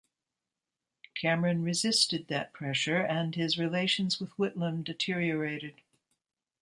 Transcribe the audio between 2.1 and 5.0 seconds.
that pressure, and his relations with Whitlam